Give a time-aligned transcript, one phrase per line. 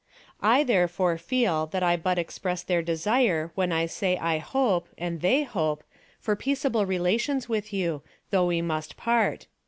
[0.41, 5.21] I, therefore, feel that I but express their desire when I say I hope, and
[5.21, 5.83] they hope,
[6.19, 8.01] for peaceable relations with you,
[8.31, 9.45] though we must part.